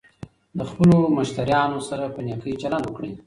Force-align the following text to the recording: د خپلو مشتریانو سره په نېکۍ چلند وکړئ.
د 0.57 0.59
خپلو 0.69 0.97
مشتریانو 1.17 1.79
سره 1.89 2.05
په 2.13 2.19
نېکۍ 2.27 2.53
چلند 2.61 2.83
وکړئ. 2.85 3.11